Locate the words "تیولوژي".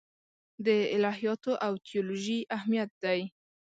1.87-2.39